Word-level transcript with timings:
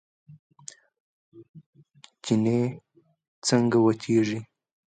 چينې 2.23 2.57
څنګه 3.45 3.77
وچیږي؟ 3.85 4.39